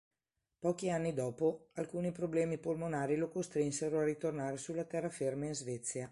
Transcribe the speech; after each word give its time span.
Pochi 0.57 0.89
anni 0.89 1.13
dopo, 1.13 1.69
alcuni 1.73 2.11
problemi 2.11 2.57
polmonari 2.57 3.15
lo 3.17 3.29
costrinsero 3.29 3.99
a 3.99 4.03
ritornare 4.03 4.57
sulla 4.57 4.83
terraferma 4.85 5.45
in 5.45 5.53
Svezia. 5.53 5.99